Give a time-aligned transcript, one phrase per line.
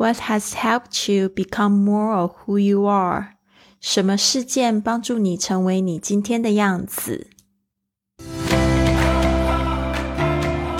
[0.00, 3.30] What has helped you become more of who you are？
[3.80, 7.26] 什么事件帮助你成为你今天的样子？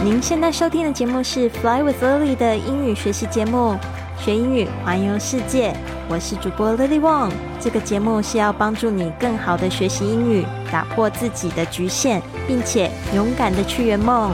[0.05, 3.77] 您现在收听的节目是《Fly with Lily》的英语学习节目，
[4.25, 5.75] 学英语环游世界。
[6.09, 7.33] 我是主播 Lily Wong。
[7.59, 14.31] 这个节目是要帮助你更好的学习英语，打破自己的局限，并且勇敢的去圆梦。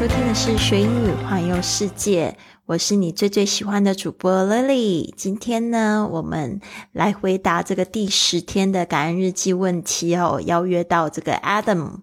[0.00, 2.34] 收听的是学英语环游世界。
[2.64, 5.12] 我是你最最喜欢的主播 Lily。
[5.14, 6.58] 今天呢，我们
[6.92, 10.40] 来回答这个第十天的感恩日记问题哦。
[10.42, 11.96] 邀约到这个 Adam。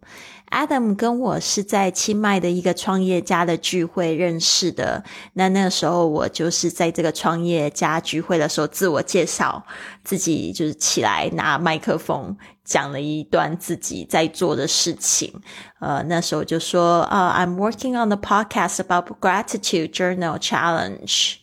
[0.50, 5.04] Adam 跟我是在清迈的一个创业家的聚会认识的。
[5.34, 9.64] 那那个时候，我就是在这个创业家聚会的时候自我介绍，
[10.04, 15.34] 自己就是起来拿麦克风讲了一段自己在做的事情。
[15.80, 21.36] 呃，那时候就说啊，I'm working on the podcast about gratitude journal challenge。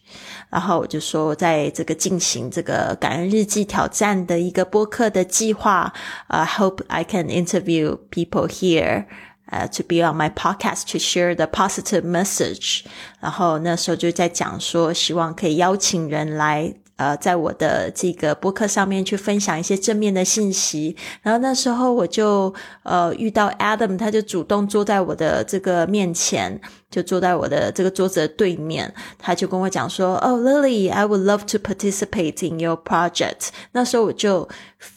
[0.55, 5.92] 然后我就说，在这个进行这个感恩日记挑战的一个播客的计划。
[6.28, 9.06] 啊，hope I can interview people here，
[9.47, 12.84] 呃，to be on my podcast to share the positive message。
[13.19, 16.72] 然后那时候就在讲说，希望可以邀请人来。
[16.97, 34.48] 呃，在我的这个博客上面去分享一些正面的信息，然后那时候我就呃遇到 Adam，他就主动坐在我的这个面前，就坐在我的这个桌子的对面，他就跟我讲说：“哦，Lily，I would love to participate in your project。”那时候我就。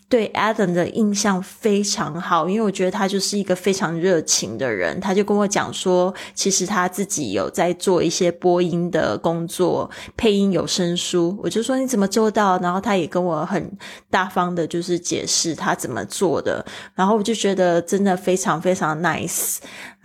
[0.10, 4.98] 对 Adam 的印象非常好，因为我觉得他就是一个非常热情的人。
[5.02, 11.38] 他就跟我讲说，其实他自己有在做一些播音的工作，配音有声书。
[11.44, 12.58] 我就说你怎么做到？
[12.60, 13.70] 然后他也跟我很
[14.10, 16.66] 大方的，就是解释他怎么做的。
[16.96, 19.58] 然后我就觉得真的非常非常 nice。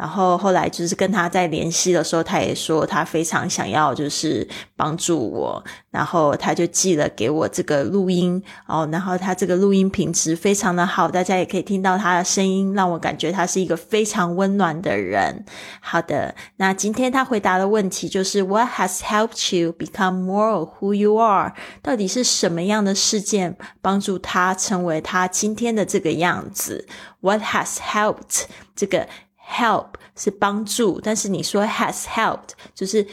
[0.03, 5.63] 然后后来就是跟他在联系的时候，他也说他非常想要就是帮助我。
[5.93, 9.89] 然后他就寄了给我这个录音哦，然后他这个录音。
[9.93, 15.45] 品质非常的好，大家也可以听到他的声音，让我感觉他是一个非常温暖的人。
[15.81, 21.53] 好的，那今天他回答的问题就是 What has helped you become more who you are？
[21.83, 26.89] 到底是什么样的事件帮助他成为他今天的这个样子
[27.21, 28.45] ？What has helped？
[28.75, 29.07] 这个
[29.53, 33.07] help 是帮助，但是你说 has helped 就是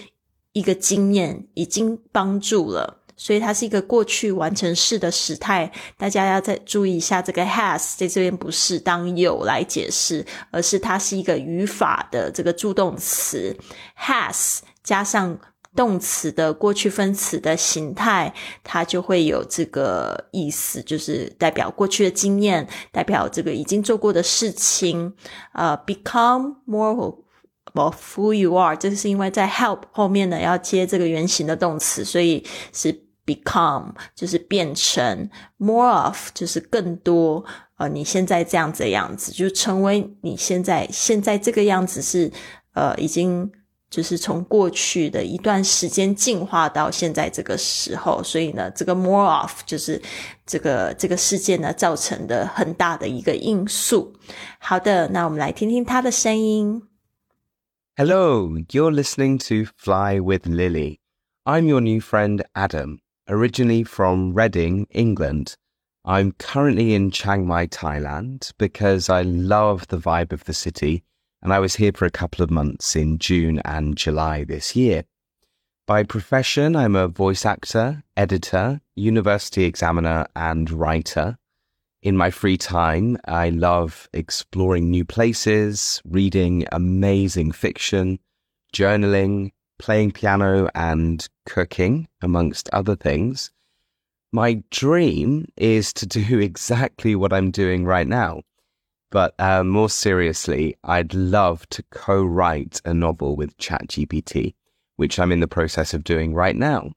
[0.54, 2.96] 一个经验已经帮助了。
[3.22, 13.54] 所以它是一个过去完成式的时态，大家要再注意一下，这个 has 在这边不是当有来解释，而是它是一个语法的这个助动词
[13.98, 15.38] ，has 加上
[15.76, 25.14] 动词的过去分词的形态，它就会有这个意思，就是代表过去的经验，代表这个已经做过的事情。
[25.54, 27.16] 呃，become more
[27.74, 33.08] of who you are，这是因为在 help 后面呢要接这个原形的动词，所以是。
[33.30, 37.46] become 就是变成，more of 就是更多，
[37.78, 42.32] 呃，你现在这样子的样子，就成为你现在现在这个样子是，
[42.74, 43.52] 呃，已经
[43.91, 50.03] 就是从过去的一段时间进化到现在这个时候，所以呢，这个 more of 就是
[50.45, 54.13] 这个这个事件呢造成的很大的一个因素。
[54.59, 56.83] 好的，那我们来听听他的声音。
[57.97, 60.99] Hello, you're listening to Fly with Lily.
[61.45, 62.99] I'm your new friend Adam.
[63.29, 65.57] originally from Reading, England.
[66.05, 71.03] I'm currently in Chiang Mai, Thailand, because I love the vibe of the city,
[71.42, 75.04] and I was here for a couple of months in June and July this year.
[75.88, 81.38] By profession, I'm a voice actor, editor, university examiner, and writer.
[82.02, 88.20] In my free time, I love exploring new places, reading amazing fiction,
[88.74, 93.52] journaling, playing piano and cooking, amongst other things.
[94.32, 98.44] My dream is to do exactly what I'm doing right now.
[99.12, 104.54] But uh, more seriously, I'd love to co write a novel with ChatGPT,
[104.98, 106.92] which I'm in the process of doing right now.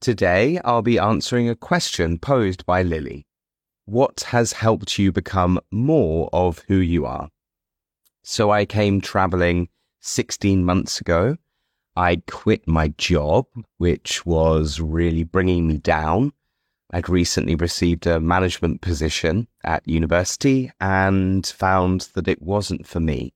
[0.00, 3.26] Today, I'll be answering a question posed by Lily.
[3.84, 7.28] What has helped you become more of who you are?
[8.22, 9.68] So I came traveling
[10.00, 11.36] 16 months ago
[11.96, 13.46] I'd quit my job,
[13.78, 16.32] which was really bringing me down.
[16.92, 23.32] I'd recently received a management position at university and found that it wasn't for me.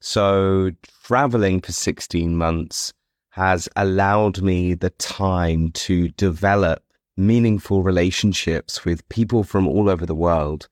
[0.00, 0.70] So
[1.04, 2.92] traveling for 16 months
[3.30, 6.82] has allowed me the time to develop
[7.16, 10.68] meaningful relationships with people from all over the world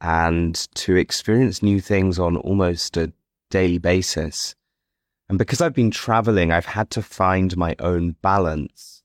[0.00, 3.12] and to experience new things on almost a
[3.50, 4.54] daily basis.
[5.28, 8.99] And because I've been traveling, I've had to find my own balance.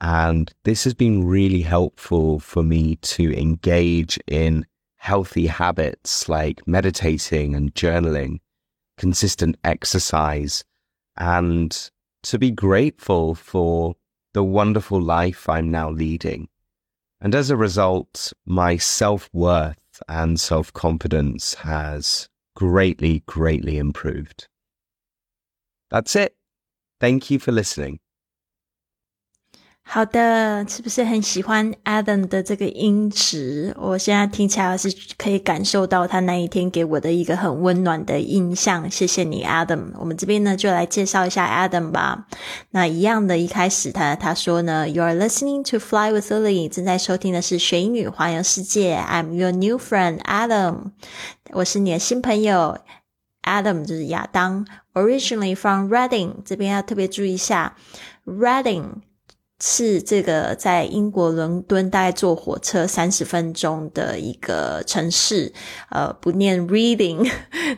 [0.00, 4.66] And this has been really helpful for me to engage in
[4.96, 8.38] healthy habits like meditating and journaling,
[8.96, 10.64] consistent exercise,
[11.16, 11.90] and
[12.22, 13.94] to be grateful for
[14.34, 16.48] the wonderful life I'm now leading.
[17.20, 24.46] And as a result, my self worth and self confidence has greatly, greatly improved.
[25.90, 26.36] That's it.
[27.00, 27.98] Thank you for listening.
[29.90, 33.74] 好的，是不是很喜欢 Adam 的这个音质？
[33.78, 38.90] 我现在听起来是可以感受到他那一天给我的一个很温暖的印象。
[38.90, 39.92] 谢谢你，Adam。
[39.98, 42.26] 我们这边呢就来介绍一下 Adam 吧。
[42.72, 48.98] 那一样的，一开始他他说呢，You are listening to Fly with Lily，正在收听的是学英语环游世界。
[48.98, 50.90] I'm your new friend Adam，
[51.52, 52.76] 我是你的新朋友
[53.42, 54.66] Adam，就是亚当。
[54.92, 57.74] Originally from Reading，这边要特别注意一下
[58.26, 59.07] ，Reading。
[59.60, 65.52] 是这个在英国伦敦大概坐火车三十分钟的一个城市，
[65.90, 67.28] 呃，不念 reading，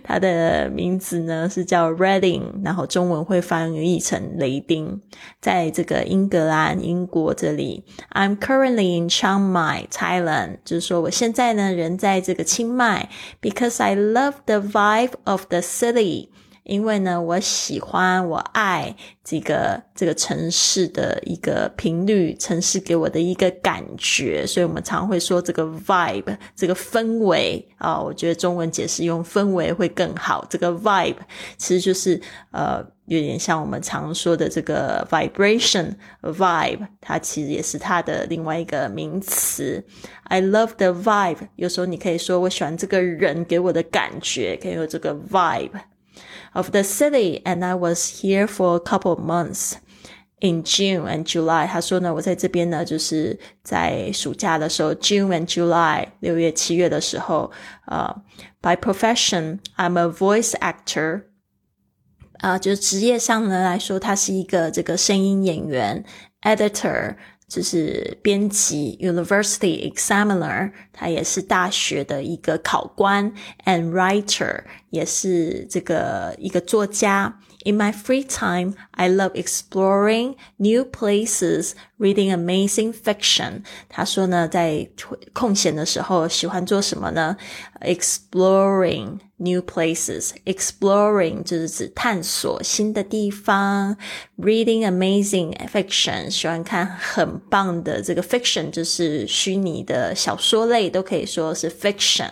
[0.04, 5.00] 它的名字呢是叫 Reading，然后中文会翻译成雷丁，
[5.40, 7.84] 在这个英格兰英国这里。
[8.12, 13.08] I'm currently in Chiang Mai, Thailand，就是说我现在呢人在这个清迈
[13.40, 16.28] ，because I love the vibe of the city。
[16.70, 18.94] 因为呢，我喜欢，我爱
[19.24, 30.46] 这个这个城市的一个频率，城市给我的一个感觉，所以我们常会说这个 vibe，这个氛围啊，我觉得中文解释用氛围会更好。
[30.48, 31.16] 这个 vibe
[31.56, 32.20] 其实就是
[32.52, 39.84] 呃，有点像我们常说的这个 vibration，vibe，它其实也是它的另外一个名词。
[40.22, 45.70] I love the vibe，有时候你可以说我喜欢这个人给我的感觉，可以有这个 vibe。
[46.53, 49.75] of the city, and I was here for a couple of months.
[50.41, 57.49] In June and July，他说呢，我在这边呢，就是在暑假的时候，June and July，六月、七月的时候，
[57.85, 58.21] 呃，
[58.61, 61.23] by profession I'm a voice actor，
[62.39, 66.03] 啊、呃，就是职业上呢来说，他是一个这个声音演员，
[66.41, 67.15] editor，
[67.50, 77.40] 就是编辑，university examiner，他也是大学的一个考官，and writer 也是这个一个作家。
[77.65, 83.63] In my free time, I love exploring new places, reading amazing fiction.
[83.89, 84.87] 他说呢，在
[85.33, 87.37] 空闲的时候喜欢做什么呢？
[87.81, 90.29] Exploring new places.
[90.45, 93.97] Exploring 就是指探索新的地方。
[94.37, 102.29] Reading amazing fiction，喜欢看很棒的这个 fiction，就是虚拟的小说类，都可以说是 fiction。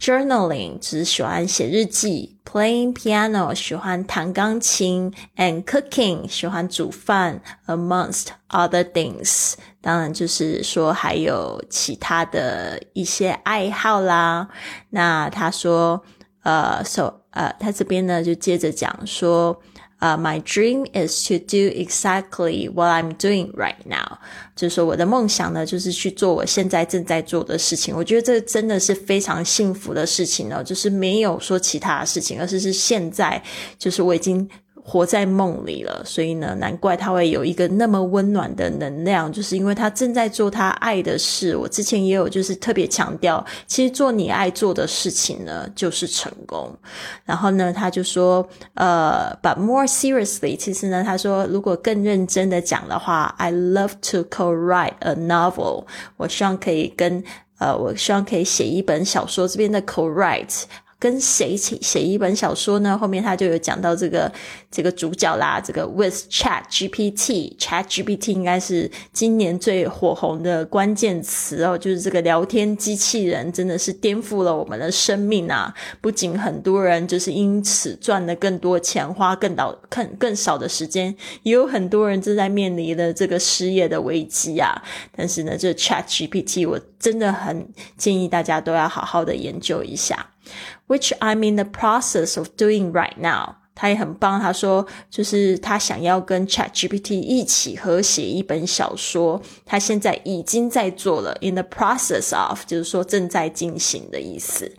[0.00, 14.48] Journaling 只喜欢写日记，Playing piano 喜欢弹钢琴，and cooking 喜欢煮饭，amongst other things，当然就是说还有其他的一些爱好啦。
[14.90, 16.02] 那他说，
[16.44, 19.60] 呃，so 呃，他这边呢就接着讲说。
[19.98, 24.18] 呃、uh,，My dream is to do exactly what I'm doing right now。
[24.54, 27.96] 就是说，我的梦想呢，就是去做我现在正在做的事情。
[27.96, 33.42] 我觉得这真的是非常幸福的事情呢，就是没有说其他的事情，而是是现在，
[33.78, 34.48] 就是我已经。
[34.90, 41.54] 活在梦里了，所以呢，难怪他会有一个那么温暖的能量，就是因为他正在做他爱的事。
[41.54, 46.74] 我之前也有就是特别强调，其实做你爱做的事情呢，就是成功。
[47.26, 55.84] 然后呢，他就说，呃，but more seriously，其实呢，他说如果更认真的讲的话，I love to co-write a novel。
[56.16, 57.22] 我希望可以跟
[57.58, 59.46] 呃，我希望可以写一本小说。
[59.46, 60.62] 这边的 co-write。
[60.98, 62.98] 跟谁写写一本小说呢？
[62.98, 64.30] 后面他就有讲到这个
[64.70, 75.72] 这个主角啦，这个 with Chat GPT，Chat GPT 应该是今年最火红的关键词哦，就是这个聊天机器人真的是颠覆了我们的生命啊！
[76.00, 81.14] 不仅很多人就是因此赚了更多钱，花更少更更少的时间，
[81.44, 84.82] 也有很多人正在面临的这个失业的危机啊！
[85.14, 90.30] 但是呢，这 Chat GPT 我真的很建议大家都要好好的研究一下。
[90.88, 93.54] Which I'm in the process of doing right now。
[93.80, 104.72] 他也很棒，他说就是他想要跟 Chat GPT 一起合写一本小说，他现在已经在做了，in the process of 就是说正在进行的意思。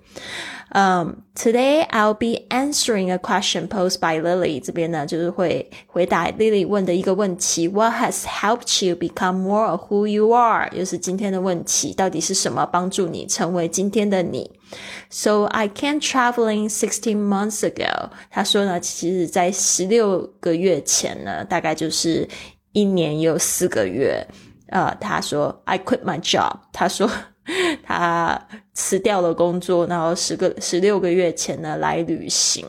[0.72, 4.60] Um, today I'll be answering a question posed by Lily.
[4.60, 7.68] 这边呢，就是会回答 Lily 问的一个问题。
[7.68, 10.68] What has helped you become more of who you are？
[10.72, 14.50] 又是今天的问题，到底是什么帮助你成为今天的你？
[15.10, 18.10] So I came traveling sixteen months ago。
[18.30, 22.28] 他说呢，其实在十六个月前呢，大概就是
[22.72, 24.26] 一年有四个月。
[24.70, 26.56] 呃，他说 I quit my job。
[26.72, 27.08] 他说。
[27.82, 32.66] 他辞掉了工作，然后十个十六个月前呢来旅行，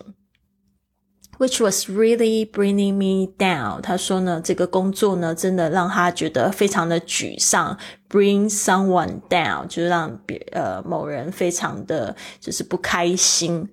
[1.38, 3.82] which was really bringing me down。
[3.82, 7.78] 他说呢，这个工作呢真的让他觉得非常的沮丧，
[8.10, 13.70] bring someone down 就是让别呃某人非常的就是不开心。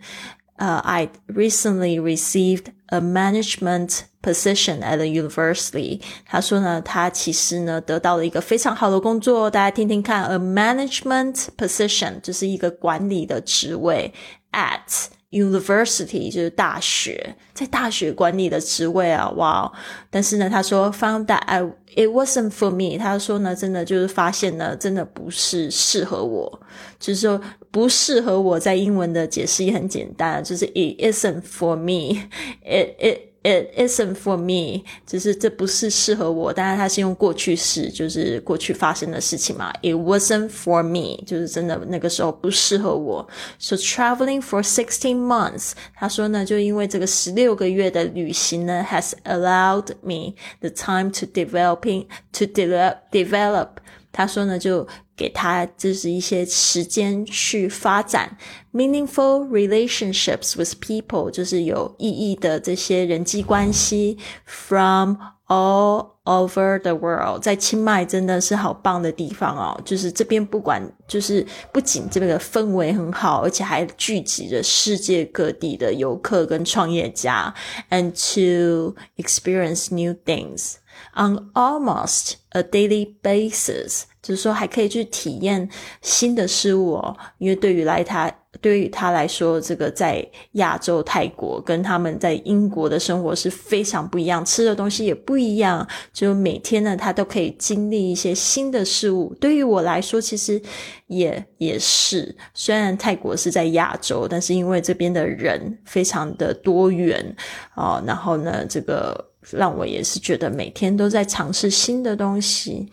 [0.57, 6.02] 呃，I recently received a management position at the university。
[6.26, 14.14] 他说呢，他其实呢得到了一个非常好的工作，大家听听看，a management position 就是一个管理的职位
[14.52, 19.70] ，at University 就是大学，在大学管理的职位啊，哇！
[20.10, 21.62] 但是呢，他说 found that I
[21.98, 22.98] it wasn't for me。
[22.98, 26.62] 他说呢，真的就是发现呢，真的不是适合我，
[26.98, 27.42] 就是说
[27.77, 28.59] 不适合我。
[28.59, 36.53] 在英文的解释也很简单，就是 it isn't for me。it it It isn't for me，只是这不是适合我。
[36.53, 39.73] 当然，它是用过去式，就是过去发生的事情嘛。
[39.83, 43.29] It wasn't for me，就是真的那个时候不适合我。
[43.59, 53.71] So traveling for sixteen months，他说呢，就因为这个十六个月的旅行呢，has allowed me the time to developing to develop develop。
[54.18, 58.36] 他说呢，就给他就是一些时间去发展
[58.74, 67.44] meaningful relationships with people，就是有意义的这些人际关系 from all over the world。
[67.44, 77.54] 在清迈真的是好棒的地方哦，就是这边不管就是不仅这边的氛围很好，而且还聚集着世界各地的游客跟创业家
[77.92, 80.78] ，and to experience new things
[81.16, 84.04] on almost a daily basis。
[84.22, 85.70] 就是说，还可以去体验
[86.02, 87.16] 新的事物哦。
[87.38, 95.88] 因为对于来他，对于他来说，这个在亚洲泰国跟他们在英国的生活是非常不一样，吃的东西也不一样。
[96.12, 99.34] 就每天呢，他都可以经历一些新的事物。
[99.40, 100.62] 对于我来说，其实
[101.06, 102.36] 也也是。
[102.54, 107.34] 虽然泰国是在亚洲，但是因为这边的人非常的多元
[107.76, 112.90] 哦，然后呢，这个让我也是觉得每天都在尝试新的东西。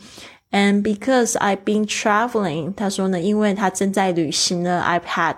[0.50, 5.36] And because I've been traveling，他说呢，因为他正在旅行呢，I've had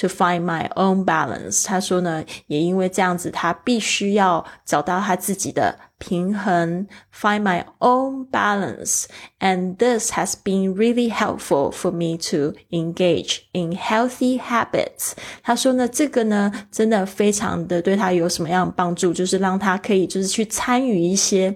[0.00, 1.64] to find my own balance。
[1.66, 15.13] 他说呢，也因为这样子，他必须要找到他自己的平衡，find my own balance。And this has been really helpful for me to engage in healthy habits。
[15.43, 21.55] 他说呢，这个呢，真的非常的对他有什么样的帮助，就是让他可以就是去参与一些，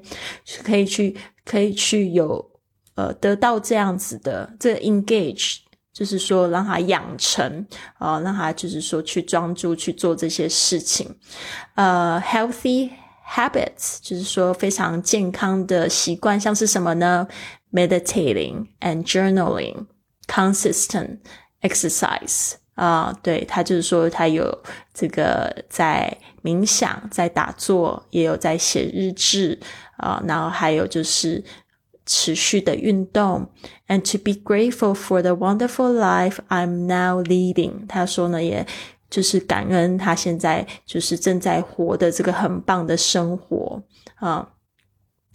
[0.63, 2.49] 可以去可以去有。
[2.95, 5.59] 呃，得到这样子的这 engage，
[5.93, 7.65] 就是说让他养成
[7.97, 11.15] 啊，让他就是说去专注去做这些事情。
[11.75, 12.89] 呃，healthy
[13.26, 17.26] habits，就是说非常健康的习惯，像是什么呢
[17.72, 21.18] ？Meditating and journaling，consistent
[21.62, 24.62] exercise 啊，对他就是说他有
[24.94, 29.58] 这个在冥想，在打坐，也有在写日志
[29.96, 31.42] 啊，然后还有就是。
[32.08, 33.50] 持续的运动
[33.88, 37.84] ，and to be grateful for the wonderful life I'm now leading。
[37.88, 38.64] 他说呢，也
[39.08, 43.82] 就是感恩他现在就是正在活的这个很棒的生活
[44.16, 44.48] 啊。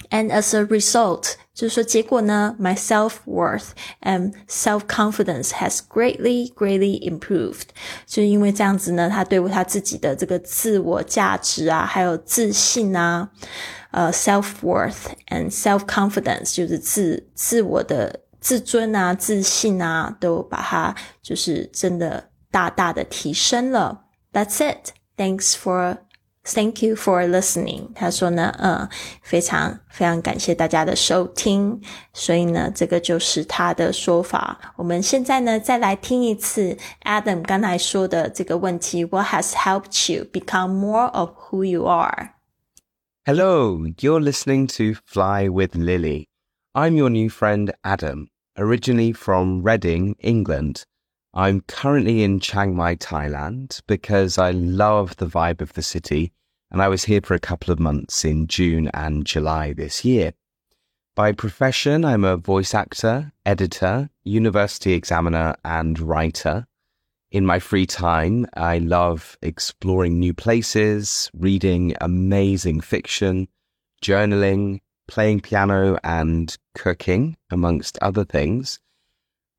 [0.09, 3.69] And as a result，就是说结果呢，my self worth
[4.01, 7.65] and self confidence has greatly greatly improved。
[8.07, 13.29] 就因为这样子呢，他对他自己的这个自我价值啊，还有自信啊。
[13.91, 24.06] 呃，self worth and self confidence 就是自自我的自尊啊、自信啊，都把它就是真的大大的提升了。
[24.32, 24.92] That's it.
[25.16, 25.98] Thanks for
[26.44, 27.92] thank you for listening.
[27.94, 28.88] 他说呢，嗯，
[29.22, 31.80] 非常非常感谢大家的收听。
[32.12, 34.74] 所以呢，这个就是他的说法。
[34.76, 42.30] 我们现在呢，再来听一次 Adam 刚才说的这个问题：What has helped you become more of who you are?
[43.24, 46.26] Hello, you're listening to Fly with Lily.
[46.74, 50.82] I'm your new friend Adam, originally from Reading, England.
[51.33, 56.33] I'm currently in Chiang Mai, Thailand, because I love the vibe of the city,
[56.69, 60.33] and I was here for a couple of months in June and July this year.
[61.15, 66.67] By profession, I'm a voice actor, editor, university examiner, and writer.
[67.31, 73.47] In my free time, I love exploring new places, reading amazing fiction,
[74.03, 78.81] journaling, playing piano, and cooking, amongst other things.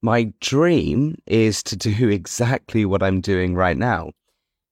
[0.04, 4.10] My dream is to do exactly what I'm doing right now.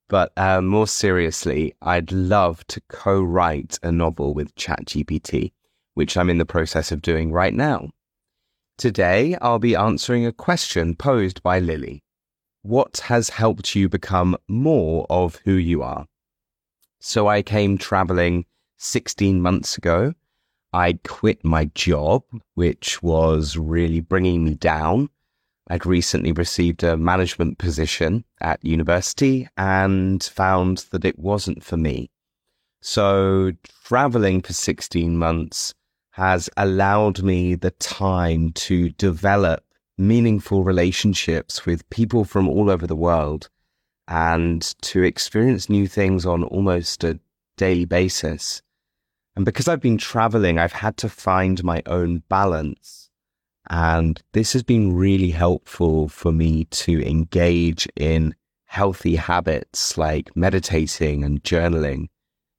[0.09, 5.53] But uh, more seriously, I'd love to co write a novel with ChatGPT,
[5.95, 7.91] which I'm in the process of doing right now.
[8.77, 12.03] Today, I'll be answering a question posed by Lily.
[12.63, 16.07] What has helped you become more of who you are?
[16.99, 18.47] So I came traveling
[18.79, 20.15] 16 months ago.
[20.73, 25.09] I quit my job, which was really bringing me down.
[25.71, 32.11] I'd recently received a management position at university and found that it wasn't for me.
[32.83, 33.53] So
[33.85, 35.73] traveling for 16 months
[36.13, 39.63] has allowed me the time to develop
[39.97, 43.49] meaningful relationships with people from all over the world
[44.09, 47.21] and to experience new things on almost a
[47.57, 48.61] daily basis.
[49.37, 53.10] And because I've been traveling, I've had to find my own balance.
[53.71, 58.35] And this has been really helpful for me to engage in
[58.67, 62.09] healthy habits like meditating and journaling,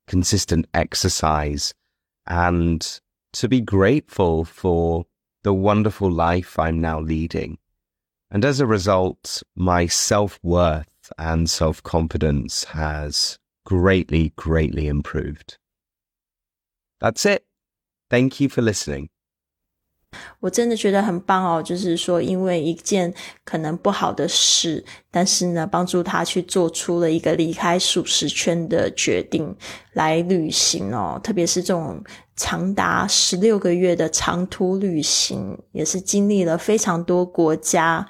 [0.07, 1.73] consistent exercise,
[2.25, 3.01] and
[3.33, 5.05] to be grateful for
[5.43, 7.57] the wonderful life I'm now leading.
[8.29, 10.87] And as a result, my self worth
[11.17, 15.57] and self confidence has greatly, greatly improved.
[17.01, 17.45] That's it.
[18.09, 19.10] Thank you for listening.
[20.39, 23.13] 我真的觉得很棒哦，就是说，因为一件
[23.43, 29.55] 可能不好的事，但是呢，帮助他去做出了一个离开舒适圈的决定，
[29.93, 32.03] 来旅行哦，特别是这种。
[32.41, 38.03] 长达十六个月的长途旅行，也是经历了非常多国家。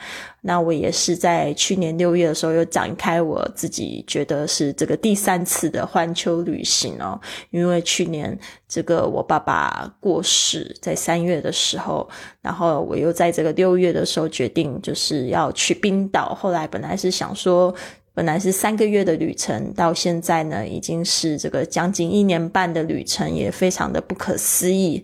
[0.44, 7.20] 那我也是在去年六月的时候，又展开我自己觉得是这个第三次的环球旅行哦。
[7.50, 12.10] 因为去年这个我爸爸过世，在三月的时候，
[12.42, 16.34] 然后我又在这个六月的时候决定就是要去冰岛。
[16.34, 17.76] 后来本来是想说。
[18.14, 25.04] 本来是三个月的旅程，到现在呢，已经是这个将近一年半的旅程，也非常的不可思议，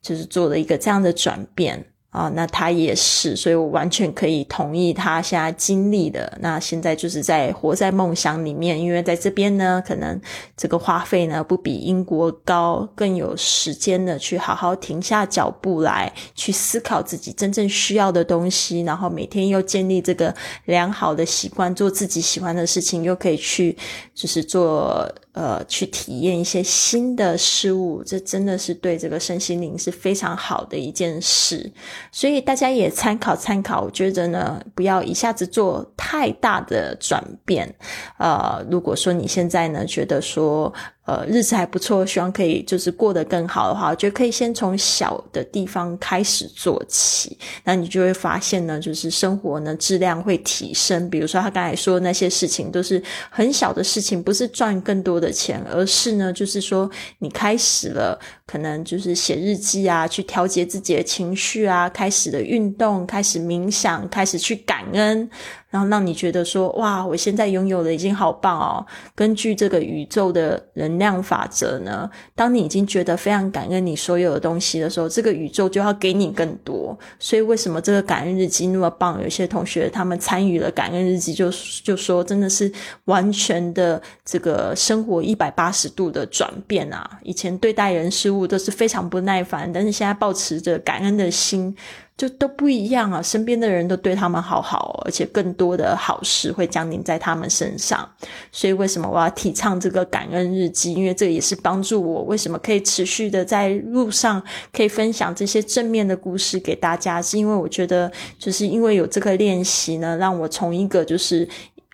[0.00, 1.84] 就是做了一个这样的转变。
[2.12, 6.30] 啊，那他也是，所以我完全可以同意他现在经历的。
[6.42, 10.20] 那现在就是在活在梦想里面，因为在这边呢，可能
[10.54, 20.34] 这个花费呢不比英国高，更有时间的去好好停下脚步来，去思考自己真正需要的东西，然后每天又建立这个
[20.66, 23.74] 良好的习惯，做自己喜欢的事情，又可以去
[24.14, 25.10] 就是做。
[25.32, 31.72] 呃，去体验一些新的事物，这真的是对这个身心灵是非常好的一件事。
[32.10, 37.74] 所以大家也参考参考，我觉得呢，不要一下子做太大的转变。
[38.18, 40.72] 呃，如果说你现在呢，觉得说。
[41.04, 51.10] 呃，日子还不错，希望可以就是过得更好的话，我觉得可以先从小的地方开始做起，那你就会发现呢，就是生活呢质量会提升。
[51.10, 56.88] 比如说他刚才说那些事情都是很小的事情，不是赚更多的钱，而是呢，就是说
[57.18, 58.16] 你开始了，
[58.52, 65.30] 可能就是写日记啊，去调节自己的情绪啊，开始的运动，开始冥想，开始去感恩。
[65.70, 68.84] 然后让你觉得说，哇，我现在拥有的已经好棒哦。
[69.14, 76.94] 根据这个宇宙的能量法则呢，当你已经觉得非常感恩你所有的东西的时候，这个宇宙就要给你更多。
[77.18, 79.22] 所以为什么这个感恩日记那么棒？
[79.22, 81.50] 有些同学他们参与了感恩日记，就
[81.82, 82.70] 就说真的是
[83.06, 87.18] 完全的这个生活一百八十度的转变啊！
[87.22, 91.76] 以前对待人事物都是非常不耐烦，但是现在保持着感恩的心。
[92.14, 93.20] 就都不一样啊！
[93.22, 98.08] 身边的人都对他们好好，而且更多的好事会降临在他们身上。
[98.52, 100.92] 所以，为什么我要提倡这个感恩日记？
[100.92, 104.40] 因为这也是帮助我为什么可以持续的在路上
[104.72, 111.48] 可以分享这些正面的故事给大家，是因为我觉得，就是因为有这个练习呢，让我从一个就是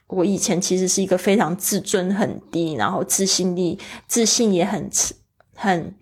[0.09, 4.91] 我以前其实是一个非常自尊很低，然后自信力自信也很
[5.55, 5.95] 很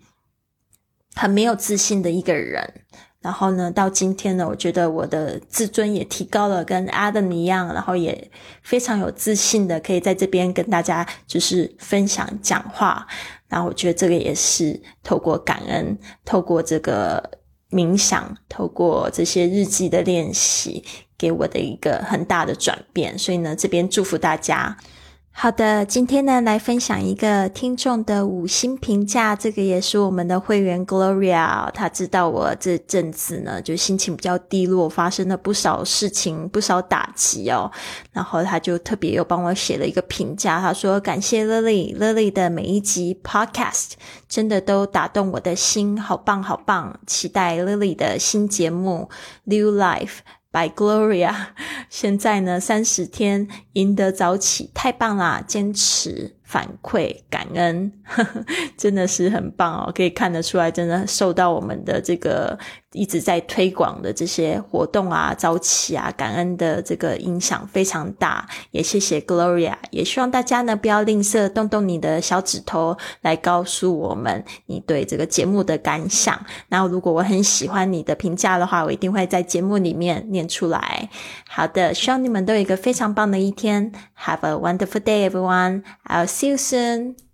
[1.17, 2.81] 很没有自信的一个人。
[3.19, 13.05] 然后呢，到今天呢，我觉得我的自尊也提高了，跟 Adam 一样，然后也非常有自信的，可以在这边跟大家就是分享讲话。
[13.49, 17.21] 然后我觉得这个也是透过感恩，透过这个
[17.71, 20.85] 冥想，透过这些日记的练习，
[21.17, 23.17] 给我的一个很大的转变。
[23.17, 24.77] 所以呢，这边祝福大家。
[25.39, 37.71] 好的，今天呢来分享一个听众的五星评价，这个也是我们的会员 Gloria，他知道我这阵子呢就心情比较低落，发生了不少事情，不少打击哦，
[38.11, 43.91] 然后他就特别又帮我写了一个评价，他说感谢 Lily，Lily 的每一集 Podcast
[44.27, 49.07] 真的都打动我的心，好棒好棒，期待 Lily 的新节目
[49.43, 50.17] New Life。
[50.51, 51.33] By Gloria，
[51.89, 55.43] 现在呢三十天赢得早起，太棒啦！
[55.45, 56.37] 坚持。
[56.47, 57.91] 反馈感恩，
[58.77, 59.91] 真的是很棒哦！
[59.93, 62.57] 可以看得出来，真的受到我们的这个
[62.97, 68.47] 一直在推广的这些活动啊、早起啊、感恩的这个影响非常大。
[68.71, 76.39] 也谢谢 Gloria，也希望大家呢不要吝啬，动动你的小指头来告诉我们你对这个节目的感想。
[76.69, 81.09] 然后，如果我很喜欢你的评价的话，我一定会在节目里面念出来。
[81.47, 83.91] 好的，希望你们都有一个非常棒的一天。
[84.25, 85.83] Have a wonderful day, everyone.
[86.07, 87.26] I'll See you soon.